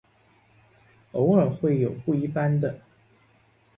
[1.11, 2.81] 偶尔会有不一般的。